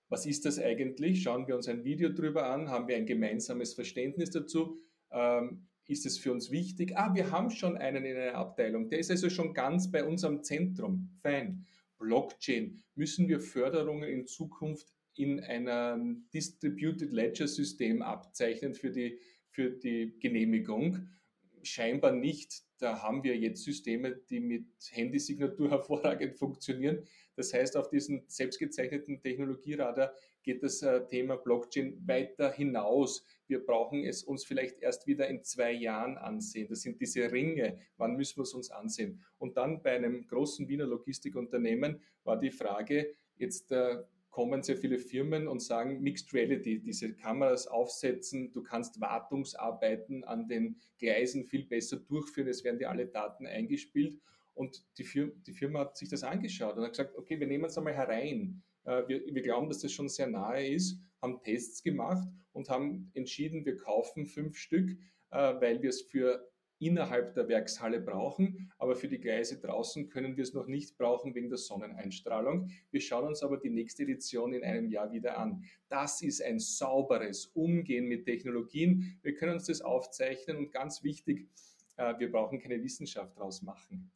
[0.09, 1.23] was ist das eigentlich?
[1.23, 4.81] Schauen wir uns ein Video drüber an, haben wir ein gemeinsames Verständnis dazu.
[5.17, 6.97] Ähm, ist es für uns wichtig?
[6.97, 8.89] Ah, wir haben schon einen in einer Abteilung.
[8.89, 11.09] Der ist also schon ganz bei unserem Zentrum.
[11.23, 11.65] Fein.
[11.99, 12.83] Blockchain.
[12.95, 20.19] Müssen wir Förderungen in Zukunft in einem Distributed Ledger System abzeichnen für die, für die
[20.21, 21.09] Genehmigung?
[21.63, 22.63] Scheinbar nicht.
[22.79, 27.07] Da haben wir jetzt Systeme, die mit Handysignatur hervorragend funktionieren.
[27.37, 33.25] Das heißt, auf diesen selbstgezeichneten Technologieradar geht das äh, Thema Blockchain weiter hinaus.
[33.47, 36.69] Wir brauchen es uns vielleicht erst wieder in zwei Jahren ansehen.
[36.69, 37.79] Das sind diese Ringe.
[37.97, 39.23] Wann müssen wir es uns ansehen?
[39.39, 44.99] Und dann bei einem großen Wiener Logistikunternehmen war die Frage, jetzt äh, kommen sehr viele
[44.99, 51.65] Firmen und sagen Mixed Reality, diese Kameras aufsetzen, du kannst Wartungsarbeiten an den Gleisen viel
[51.65, 54.21] besser durchführen, es werden dir alle Daten eingespielt
[54.57, 57.67] und die Firma, die Firma hat sich das angeschaut und hat gesagt, okay, wir nehmen
[57.67, 58.63] es einmal herein.
[58.85, 63.11] Äh, wir, wir glauben, dass das schon sehr nahe ist, haben Tests gemacht und haben
[63.15, 64.91] entschieden, wir kaufen fünf Stück,
[65.31, 70.37] äh, weil wir es für innerhalb der Werkshalle brauchen, aber für die Gleise draußen können
[70.37, 72.71] wir es noch nicht brauchen wegen der Sonneneinstrahlung.
[72.91, 75.65] Wir schauen uns aber die nächste Edition in einem Jahr wieder an.
[75.89, 79.19] Das ist ein sauberes Umgehen mit Technologien.
[79.23, 81.49] Wir können uns das aufzeichnen und ganz wichtig,
[81.97, 84.11] äh, wir brauchen keine Wissenschaft daraus machen.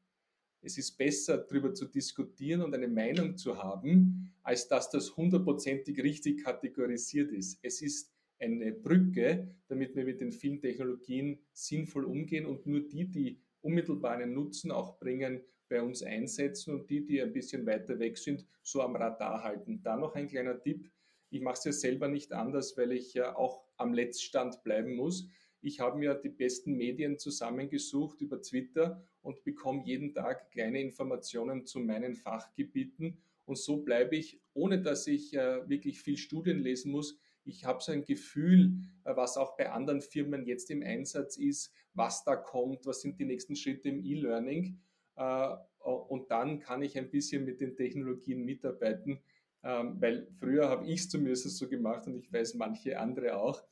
[0.63, 6.03] Es ist besser, darüber zu diskutieren und eine Meinung zu haben, als dass das hundertprozentig
[6.03, 7.59] richtig kategorisiert ist.
[7.63, 13.07] Es ist eine Brücke, damit wir mit den vielen Technologien sinnvoll umgehen und nur die,
[13.07, 17.99] die unmittelbar einen Nutzen auch bringen, bei uns einsetzen und die, die ein bisschen weiter
[17.99, 19.81] weg sind, so am Radar halten.
[19.83, 20.91] Da noch ein kleiner Tipp.
[21.31, 25.29] Ich mache es ja selber nicht anders, weil ich ja auch am Letztstand bleiben muss.
[25.63, 31.67] Ich habe mir die besten Medien zusammengesucht über Twitter und bekomme jeden Tag kleine Informationen
[31.67, 33.19] zu meinen Fachgebieten.
[33.47, 37.83] Und so bleibe ich, ohne dass ich äh, wirklich viel Studien lesen muss, ich habe
[37.83, 38.73] so ein Gefühl,
[39.05, 43.19] äh, was auch bei anderen Firmen jetzt im Einsatz ist, was da kommt, was sind
[43.19, 44.79] die nächsten Schritte im E-Learning.
[45.17, 49.21] Äh, und dann kann ich ein bisschen mit den Technologien mitarbeiten,
[49.63, 53.63] ähm, weil früher habe ich es zumindest so gemacht und ich weiß manche andere auch.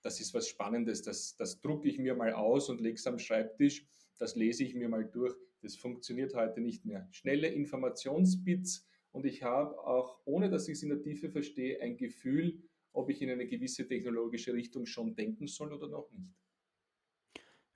[0.00, 3.18] Das ist was Spannendes, das, das drucke ich mir mal aus und lege es am
[3.18, 3.86] Schreibtisch,
[4.22, 5.34] das lese ich mir mal durch.
[5.62, 7.08] Das funktioniert heute nicht mehr.
[7.10, 11.96] Schnelle Informationsbits und ich habe auch, ohne dass ich es in der Tiefe verstehe, ein
[11.96, 16.30] Gefühl, ob ich in eine gewisse technologische Richtung schon denken soll oder noch nicht.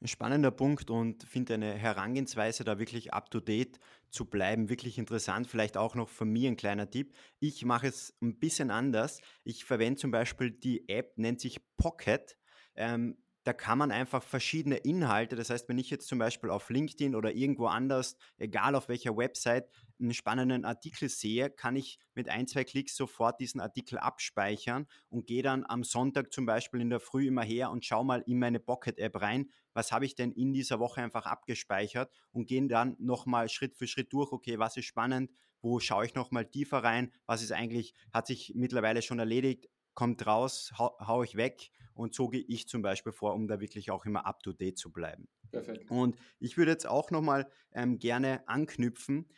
[0.01, 3.81] Ein spannender Punkt und finde eine Herangehensweise, da wirklich up-to-date
[4.11, 5.49] zu bleiben, wirklich interessant.
[5.49, 7.13] Vielleicht auch noch von mir ein kleiner Tipp.
[7.41, 9.21] Ich mache es ein bisschen anders.
[9.43, 12.39] Ich verwende zum Beispiel die App, nennt sich Pocket.
[12.77, 16.69] Ähm, da kann man einfach verschiedene Inhalte, das heißt, wenn ich jetzt zum Beispiel auf
[16.69, 22.29] LinkedIn oder irgendwo anders, egal auf welcher Website, einen spannenden Artikel sehe, kann ich mit
[22.29, 26.91] ein, zwei Klicks sofort diesen Artikel abspeichern und gehe dann am Sonntag zum Beispiel in
[26.91, 30.33] der Früh immer her und schaue mal in meine Pocket-App rein, was habe ich denn
[30.33, 34.77] in dieser Woche einfach abgespeichert und gehe dann nochmal Schritt für Schritt durch, okay, was
[34.77, 35.31] ist spannend,
[35.63, 40.27] wo schaue ich nochmal tiefer rein, was ist eigentlich, hat sich mittlerweile schon erledigt, kommt
[40.27, 43.91] raus, hau, hau ich weg und so gehe ich zum Beispiel vor, um da wirklich
[43.91, 45.29] auch immer up to date zu bleiben.
[45.51, 45.91] Perfekt.
[45.91, 49.29] Und ich würde jetzt auch nochmal ähm, gerne anknüpfen,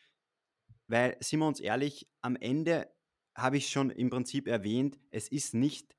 [0.89, 2.91] weil, sind wir uns ehrlich, am Ende
[3.35, 5.97] habe ich schon im Prinzip erwähnt, es ist nicht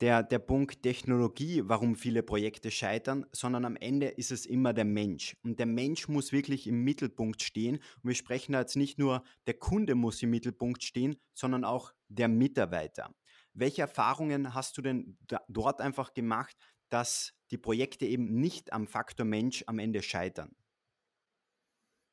[0.00, 4.84] der, der Punkt Technologie, warum viele Projekte scheitern, sondern am Ende ist es immer der
[4.84, 5.36] Mensch.
[5.42, 7.76] Und der Mensch muss wirklich im Mittelpunkt stehen.
[7.76, 11.92] Und wir sprechen da jetzt nicht nur, der Kunde muss im Mittelpunkt stehen, sondern auch
[12.08, 13.14] der Mitarbeiter.
[13.58, 15.16] Welche Erfahrungen hast du denn
[15.48, 16.54] dort einfach gemacht,
[16.90, 20.54] dass die Projekte eben nicht am Faktor Mensch am Ende scheitern?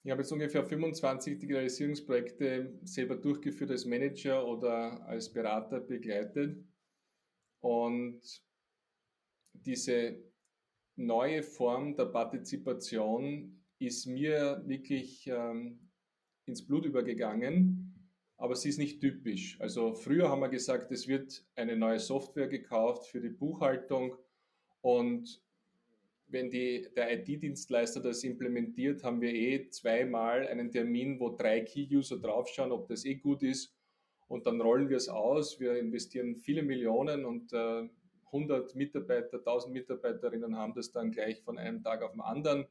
[0.05, 6.63] Ich habe jetzt ungefähr 25 Digitalisierungsprojekte selber durchgeführt als Manager oder als Berater begleitet.
[7.59, 8.21] Und
[9.51, 10.23] diese
[10.95, 15.91] neue Form der Partizipation ist mir wirklich ähm,
[16.45, 17.82] ins Blut übergegangen
[18.43, 19.55] aber sie ist nicht typisch.
[19.61, 24.17] Also früher haben wir gesagt, es wird eine neue Software gekauft für die Buchhaltung
[24.81, 25.41] und
[26.27, 32.19] wenn die, der IT-Dienstleister das implementiert, haben wir eh zweimal einen Termin, wo drei Key-User
[32.19, 33.73] draufschauen, ob das eh gut ist.
[34.27, 35.61] Und dann rollen wir es aus.
[35.61, 37.87] Wir investieren viele Millionen und äh,
[38.25, 42.65] 100 Mitarbeiter, 1000 Mitarbeiterinnen haben das dann gleich von einem Tag auf den anderen.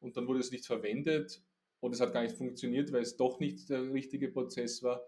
[0.00, 1.42] Und dann wurde es nicht verwendet
[1.82, 5.04] und es hat gar nicht funktioniert, weil es doch nicht der richtige Prozess war.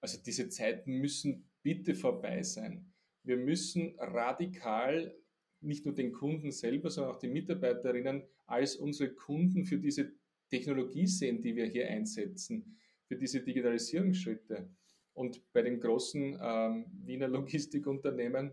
[0.00, 2.90] Also diese Zeiten müssen bitte vorbei sein.
[3.24, 5.14] Wir müssen radikal
[5.60, 10.12] nicht nur den Kunden selber, sondern auch die Mitarbeiterinnen als unsere Kunden für diese
[10.48, 14.70] Technologie sehen, die wir hier einsetzen, für diese Digitalisierungsschritte.
[15.12, 18.52] Und bei den großen ähm, Wiener Logistikunternehmen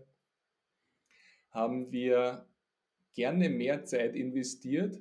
[1.50, 2.46] haben wir
[3.14, 5.00] gerne mehr Zeit investiert,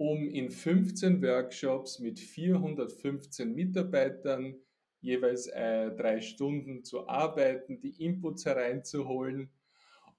[0.00, 4.54] um in 15 Workshops mit 415 Mitarbeitern
[5.02, 9.50] jeweils äh, drei Stunden zu arbeiten, die Inputs hereinzuholen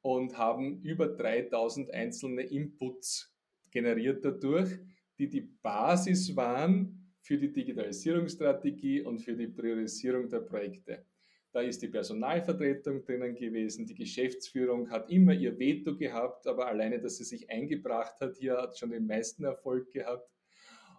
[0.04, 3.36] und haben über 3000 einzelne Inputs
[3.72, 4.70] generiert dadurch,
[5.18, 11.08] die die Basis waren für die Digitalisierungsstrategie und für die Priorisierung der Projekte.
[11.54, 17.00] Da ist die Personalvertretung drinnen gewesen, die Geschäftsführung hat immer ihr Veto gehabt, aber alleine,
[17.00, 20.30] dass sie sich eingebracht hat, hier hat schon den meisten Erfolg gehabt.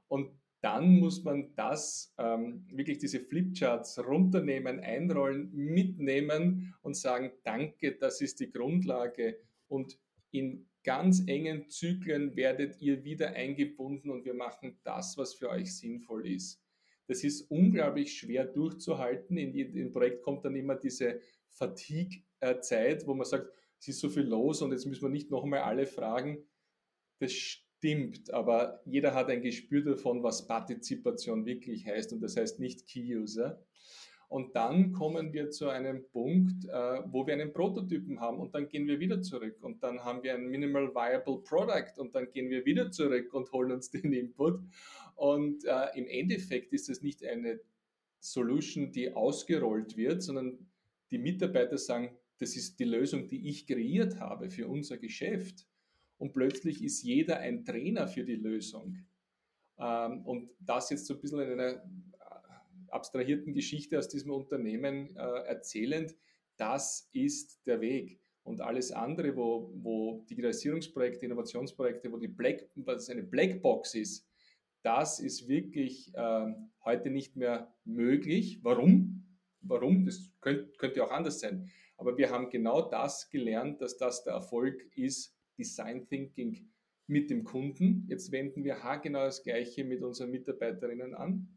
[0.09, 7.97] Und dann muss man das, ähm, wirklich diese Flipcharts runternehmen, einrollen, mitnehmen und sagen, danke,
[7.97, 9.39] das ist die Grundlage.
[9.69, 9.99] Und
[10.31, 15.77] in ganz engen Zyklen werdet ihr wieder eingebunden und wir machen das, was für euch
[15.77, 16.63] sinnvoll ist.
[17.07, 19.37] Das ist unglaublich schwer durchzuhalten.
[19.37, 24.23] In dem Projekt kommt dann immer diese Fatigue-Zeit, wo man sagt, es ist so viel
[24.23, 26.39] los und jetzt müssen wir nicht noch einmal alle fragen.
[27.19, 32.61] Das stimmt, aber jeder hat ein Gespür davon, was Partizipation wirklich heißt und das heißt
[32.61, 33.65] nicht Key-User.
[34.33, 38.67] Und dann kommen wir zu einem Punkt, äh, wo wir einen Prototypen haben und dann
[38.67, 42.49] gehen wir wieder zurück und dann haben wir ein Minimal Viable Product und dann gehen
[42.49, 44.59] wir wieder zurück und holen uns den Input.
[45.17, 47.61] Und äh, im Endeffekt ist es nicht eine
[48.21, 50.67] Solution, die ausgerollt wird, sondern
[51.11, 55.67] die Mitarbeiter sagen, das ist die Lösung, die ich kreiert habe für unser Geschäft.
[56.17, 58.97] Und plötzlich ist jeder ein Trainer für die Lösung.
[59.79, 61.83] Ähm, und das jetzt so ein bisschen in einer
[62.93, 66.15] abstrahierten Geschichte aus diesem Unternehmen äh, erzählend,
[66.57, 68.21] das ist der Weg.
[68.45, 74.29] Und alles andere, wo, wo Digitalisierungsprojekte, Innovationsprojekte, wo die Black, was eine Blackbox ist,
[74.83, 76.53] das ist wirklich äh,
[76.85, 78.59] heute nicht mehr möglich.
[78.63, 79.39] Warum?
[79.61, 80.05] Warum?
[80.05, 81.71] Das könnte, könnte auch anders sein.
[81.97, 86.69] Aber wir haben genau das gelernt, dass das der Erfolg ist, Design Thinking
[87.07, 88.07] mit dem Kunden.
[88.09, 91.49] Jetzt wenden wir haargenau das Gleiche mit unseren Mitarbeiterinnen an.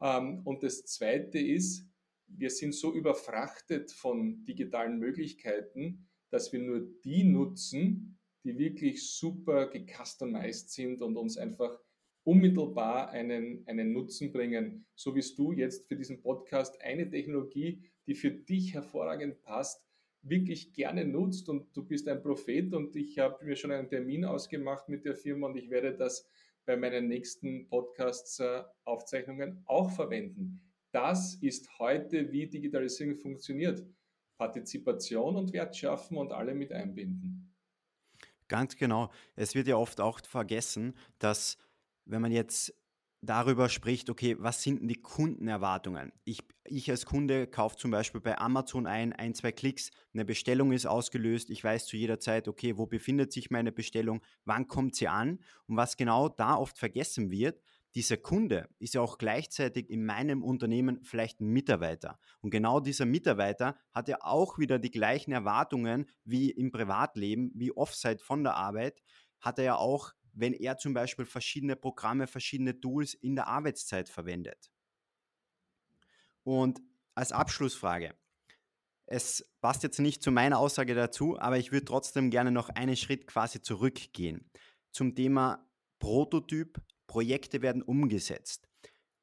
[0.00, 1.86] Ähm, und das Zweite ist,
[2.26, 9.68] wir sind so überfrachtet von digitalen Möglichkeiten, dass wir nur die nutzen, die wirklich super
[9.68, 11.78] gecustomized sind und uns einfach
[12.24, 14.86] unmittelbar einen, einen Nutzen bringen.
[14.94, 19.84] So wie du jetzt für diesen Podcast eine Technologie, die für dich hervorragend passt,
[20.22, 24.24] wirklich gerne nutzt und du bist ein Prophet und ich habe mir schon einen Termin
[24.24, 26.28] ausgemacht mit der Firma und ich werde das
[26.70, 30.60] bei meinen nächsten Podcasts-Aufzeichnungen äh, auch verwenden.
[30.92, 33.84] Das ist heute, wie Digitalisierung funktioniert.
[34.38, 37.52] Partizipation und Wert schaffen und alle mit einbinden.
[38.46, 39.10] Ganz genau.
[39.34, 41.58] Es wird ja oft auch vergessen, dass
[42.04, 42.72] wenn man jetzt
[43.22, 46.12] darüber spricht, okay, was sind denn die Kundenerwartungen?
[46.24, 50.72] Ich, ich als Kunde kaufe zum Beispiel bei Amazon ein, ein, zwei Klicks, eine Bestellung
[50.72, 54.96] ist ausgelöst, ich weiß zu jeder Zeit, okay, wo befindet sich meine Bestellung, wann kommt
[54.96, 57.60] sie an und was genau da oft vergessen wird,
[57.94, 62.20] dieser Kunde ist ja auch gleichzeitig in meinem Unternehmen vielleicht ein Mitarbeiter.
[62.40, 67.72] Und genau dieser Mitarbeiter hat ja auch wieder die gleichen Erwartungen wie im Privatleben, wie
[67.72, 69.02] Offsite von der Arbeit,
[69.40, 74.08] hat er ja auch wenn er zum Beispiel verschiedene Programme, verschiedene Tools in der Arbeitszeit
[74.08, 74.70] verwendet.
[76.42, 76.80] Und
[77.14, 78.14] als Abschlussfrage,
[79.06, 82.96] es passt jetzt nicht zu meiner Aussage dazu, aber ich würde trotzdem gerne noch einen
[82.96, 84.50] Schritt quasi zurückgehen
[84.92, 86.80] zum Thema Prototyp.
[87.06, 88.68] Projekte werden umgesetzt.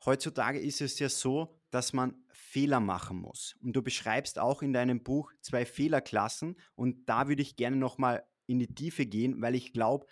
[0.04, 3.56] Heutzutage ist es ja so, dass man Fehler machen muss.
[3.62, 8.28] Und du beschreibst auch in deinem Buch zwei Fehlerklassen und da würde ich gerne nochmal
[8.46, 10.06] in die Tiefe gehen, weil ich glaube,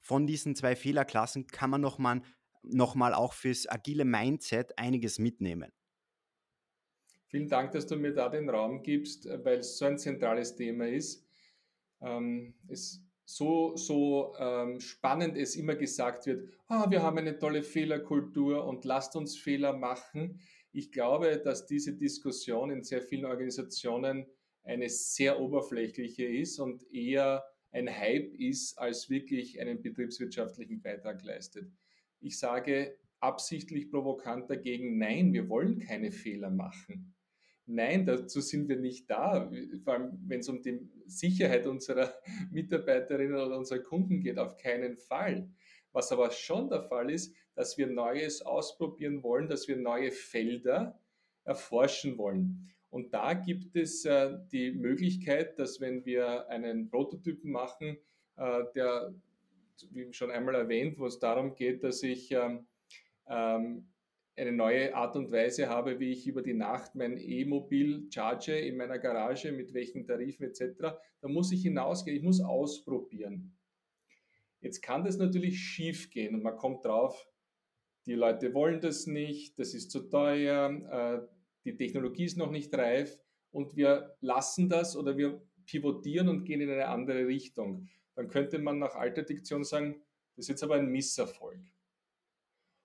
[0.00, 2.22] von diesen zwei Fehlerklassen kann man nochmal
[2.62, 5.72] noch mal auch fürs agile Mindset einiges mitnehmen.
[7.28, 10.56] Vielen Dank, dass du mir da den Raum gibst, äh, weil es so ein zentrales
[10.56, 11.26] Thema ist.
[12.00, 17.62] Ähm, es so, so ähm, spannend es immer gesagt wird, ah, wir haben eine tolle
[17.62, 20.40] Fehlerkultur und lasst uns Fehler machen.
[20.72, 24.26] Ich glaube, dass diese Diskussion in sehr vielen Organisationen
[24.62, 31.70] eine sehr oberflächliche ist und eher ein Hype ist, als wirklich einen betriebswirtschaftlichen Beitrag leistet.
[32.20, 37.14] Ich sage absichtlich provokant dagegen, nein, wir wollen keine Fehler machen.
[37.66, 39.50] Nein, dazu sind wir nicht da.
[39.84, 42.14] Vor allem, wenn es um die Sicherheit unserer
[42.50, 45.50] Mitarbeiterinnen oder unserer Kunden geht, auf keinen Fall.
[45.92, 50.98] Was aber schon der Fall ist, dass wir Neues ausprobieren wollen, dass wir neue Felder
[51.44, 52.70] erforschen wollen.
[52.90, 57.98] Und da gibt es äh, die Möglichkeit, dass wenn wir einen Prototypen machen,
[58.36, 59.14] äh, der,
[59.90, 62.66] wie schon einmal erwähnt, wo es darum geht, dass ich ähm,
[63.28, 63.88] ähm,
[64.36, 68.76] eine neue Art und Weise habe, wie ich über die Nacht mein E-Mobil charge in
[68.76, 73.56] meiner Garage, mit welchen Tarifen etc., da muss ich hinausgehen, ich muss ausprobieren.
[74.60, 77.28] Jetzt kann das natürlich schief gehen und man kommt drauf,
[78.06, 82.74] die Leute wollen das nicht, das ist zu teuer, äh, die Technologie ist noch nicht
[82.74, 83.18] reif
[83.50, 87.88] und wir lassen das oder wir pivotieren und gehen in eine andere Richtung.
[88.14, 90.02] Dann könnte man nach alter Diktion sagen,
[90.34, 91.60] das ist jetzt aber ein Misserfolg.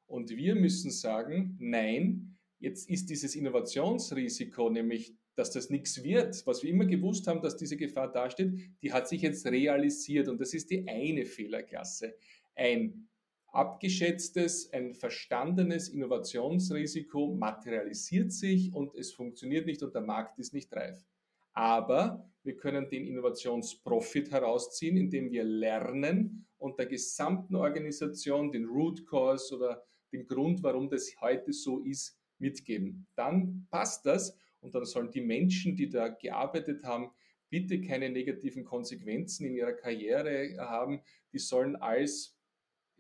[0.08, 6.62] Und wir müssen sagen, nein, jetzt ist dieses Innovationsrisiko, nämlich dass das nichts wird, was
[6.62, 10.54] wir immer gewusst haben, dass diese Gefahr dasteht, die hat sich jetzt realisiert und das
[10.54, 12.16] ist die eine Fehlerklasse.
[12.56, 13.08] Ein
[13.54, 20.74] abgeschätztes, ein verstandenes Innovationsrisiko materialisiert sich und es funktioniert nicht und der Markt ist nicht
[20.74, 21.06] reif.
[21.54, 29.06] Aber wir können den Innovationsprofit herausziehen, indem wir lernen und der gesamten Organisation den Root
[29.06, 33.06] Cause oder den Grund, warum das heute so ist, mitgeben.
[33.16, 37.12] Dann passt das und dann sollen die Menschen, die da gearbeitet haben,
[37.50, 41.02] bitte keine negativen Konsequenzen in ihrer Karriere haben.
[41.32, 42.33] Die sollen als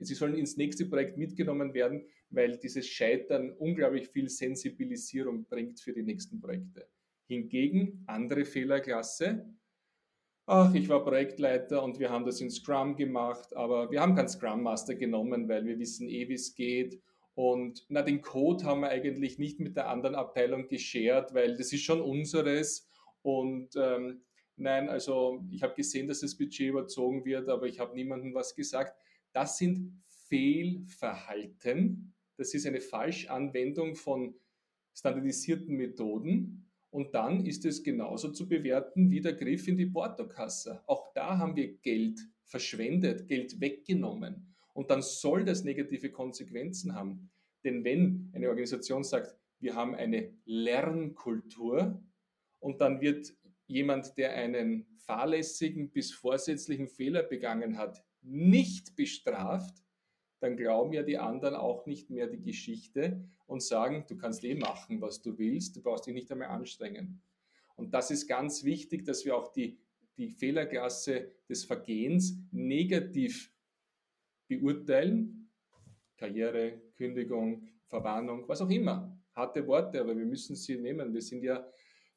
[0.05, 5.93] Sie sollen ins nächste Projekt mitgenommen werden, weil dieses Scheitern unglaublich viel Sensibilisierung bringt für
[5.93, 6.87] die nächsten Projekte.
[7.27, 9.45] Hingegen andere Fehlerklasse.
[10.45, 14.27] Ach, ich war Projektleiter und wir haben das in Scrum gemacht, aber wir haben keinen
[14.27, 17.01] Scrum Master genommen, weil wir wissen eh, wie es geht.
[17.35, 21.71] Und na, den Code haben wir eigentlich nicht mit der anderen Abteilung geshared, weil das
[21.71, 22.89] ist schon unseres.
[23.21, 24.21] Und ähm,
[24.57, 28.53] nein, also ich habe gesehen, dass das Budget überzogen wird, aber ich habe niemandem was
[28.53, 28.95] gesagt.
[29.33, 32.13] Das sind Fehlverhalten.
[32.37, 34.35] Das ist eine Falschanwendung von
[34.95, 36.65] standardisierten Methoden.
[36.91, 40.83] Und dann ist es genauso zu bewerten wie der Griff in die Portokasse.
[40.85, 44.53] Auch da haben wir Geld verschwendet, Geld weggenommen.
[44.73, 47.31] Und dann soll das negative Konsequenzen haben.
[47.63, 52.03] Denn wenn eine Organisation sagt, wir haben eine Lernkultur
[52.59, 53.33] und dann wird
[53.67, 59.83] jemand, der einen fahrlässigen bis vorsätzlichen Fehler begangen hat, nicht bestraft,
[60.39, 64.55] dann glauben ja die anderen auch nicht mehr die Geschichte und sagen, du kannst eh
[64.55, 67.21] machen, was du willst, du brauchst dich nicht einmal anstrengen.
[67.75, 69.79] Und das ist ganz wichtig, dass wir auch die,
[70.17, 73.51] die Fehlerklasse des Vergehens negativ
[74.47, 75.49] beurteilen.
[76.17, 79.17] Karriere, Kündigung, Verwarnung, was auch immer.
[79.33, 81.13] Harte Worte, aber wir müssen sie nehmen.
[81.13, 81.57] Wir sind ja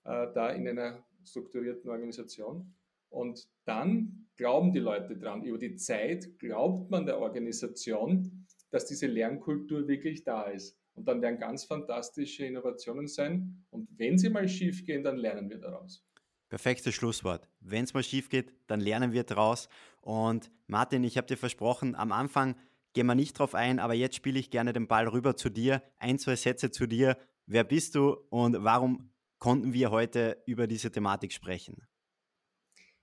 [0.05, 2.75] äh, da in einer strukturierten Organisation.
[3.09, 5.43] Und dann glauben die Leute dran.
[5.43, 10.79] Über die Zeit glaubt man der Organisation, dass diese Lernkultur wirklich da ist.
[10.95, 13.65] Und dann werden ganz fantastische Innovationen sein.
[13.71, 16.05] Und wenn sie mal schief gehen, dann lernen wir daraus.
[16.49, 17.49] Perfektes Schlusswort.
[17.61, 19.69] Wenn es mal schief geht, dann lernen wir daraus.
[20.01, 22.55] Und Martin, ich habe dir versprochen, am Anfang
[22.95, 25.83] gehen wir nicht drauf ein, aber jetzt spiele ich gerne den Ball rüber zu dir.
[25.99, 27.19] Ein, zwei Sätze zu dir.
[27.47, 31.87] Wer bist du und warum konnten wir heute über diese Thematik sprechen?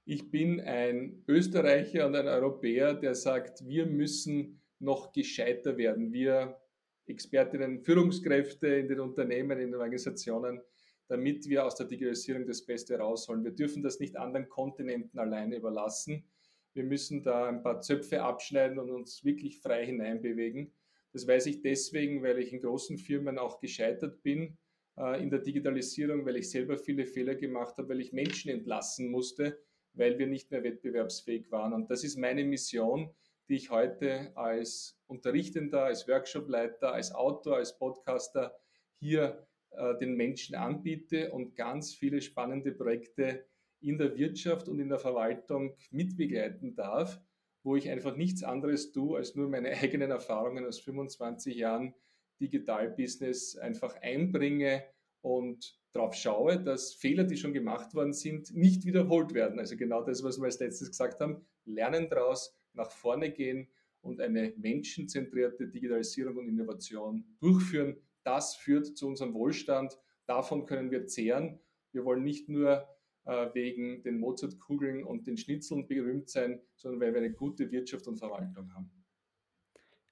[0.06, 6.12] Ich bin ein Österreicher und ein Europäer, der sagt, wir müssen noch gescheiter werden.
[6.12, 6.60] Wir
[7.06, 10.62] Expertinnen, Führungskräfte in den Unternehmen, in den Organisationen,
[11.08, 13.43] damit wir aus der Digitalisierung das Beste rausholen.
[13.43, 16.26] Wir dürfen das nicht anderen Kontinenten alleine überlassen.
[16.74, 20.74] Wir müssen da ein paar Zöpfe abschneiden und uns wirklich frei hineinbewegen.
[21.12, 24.58] Das weiß ich deswegen, weil ich in großen Firmen auch gescheitert bin
[24.97, 29.12] äh, in der Digitalisierung, weil ich selber viele Fehler gemacht habe, weil ich Menschen entlassen
[29.12, 29.60] musste,
[29.94, 31.74] weil wir nicht mehr wettbewerbsfähig waren.
[31.74, 33.14] Und das ist meine Mission,
[33.50, 38.56] die ich heute als Unterrichtender, als Workshopleiter, als Autor, als Podcaster
[39.00, 43.46] hier äh, den Menschen anbiete und ganz viele spannende Projekte
[43.82, 47.22] in der Wirtschaft und in der Verwaltung mitbegleiten darf,
[47.64, 51.94] wo ich einfach nichts anderes tue, als nur meine eigenen Erfahrungen aus 25 Jahren
[52.39, 54.84] Digital-Business einfach einbringe
[55.22, 59.60] und darauf schaue, dass Fehler, die schon gemacht worden sind, nicht wiederholt werden.
[59.60, 63.70] Also genau das, was wir als letztes gesagt haben, lernen daraus, nach vorne gehen
[64.02, 67.98] und eine menschenzentrierte Digitalisierung und Innovation durchführen.
[68.24, 69.98] Das führt zu unserem Wohlstand.
[70.26, 71.60] Davon können wir zehren.
[71.91, 72.88] Wir wollen nicht nur
[73.26, 78.08] äh, wegen den Mozartkugeln und den Schnitzeln berühmt sein, sondern weil wir eine gute Wirtschaft
[78.08, 78.91] und Verwaltung haben.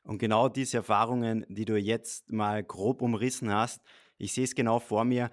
[0.03, 3.81] Und genau diese Erfahrungen, die du jetzt mal grob umrissen hast,
[4.17, 5.31] ich sehe es genau vor mir,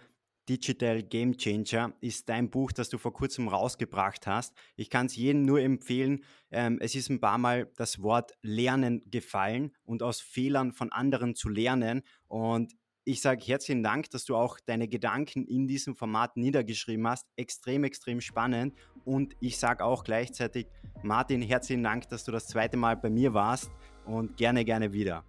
[0.49, 4.55] Digital Game Changer ist dein Buch, das du vor kurzem rausgebracht hast.
[4.76, 6.24] Ich kann es jedem nur empfehlen.
[6.51, 11.34] Ähm, es ist ein paar Mal das Wort Lernen gefallen und aus Fehlern von anderen
[11.34, 12.03] zu lernen.
[12.28, 12.72] Und
[13.05, 17.26] ich sage herzlichen Dank, dass du auch deine Gedanken in diesem Format niedergeschrieben hast.
[17.36, 18.74] Extrem, extrem spannend.
[19.05, 20.66] Und ich sage auch gleichzeitig,
[21.03, 23.70] Martin, herzlichen Dank, dass du das zweite Mal bei mir warst
[24.07, 25.24] und gerne, gerne wieder.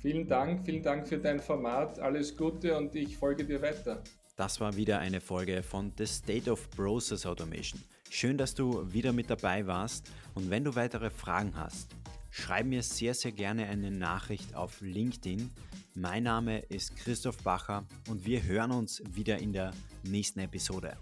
[0.00, 1.98] Vielen Dank, vielen Dank für dein Format.
[1.98, 4.02] Alles Gute und ich folge dir weiter.
[4.38, 7.82] Das war wieder eine Folge von The State of Process Automation.
[8.08, 11.88] Schön, dass du wieder mit dabei warst und wenn du weitere Fragen hast,
[12.30, 15.50] schreib mir sehr, sehr gerne eine Nachricht auf LinkedIn.
[15.96, 19.72] Mein Name ist Christoph Bacher und wir hören uns wieder in der
[20.04, 20.96] nächsten Episode.